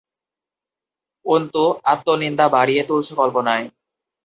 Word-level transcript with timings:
অন্তু, 1.25 1.63
আত্মনিন্দা 1.83 2.45
বাড়িয়ে 2.49 2.83
তুলছ 2.83 3.07
কল্পনায়। 3.13 3.65